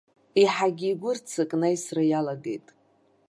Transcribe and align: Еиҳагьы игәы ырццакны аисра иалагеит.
Еиҳагьы 0.39 0.87
игәы 0.91 1.09
ырццакны 1.13 1.65
аисра 1.69 2.03
иалагеит. 2.07 2.67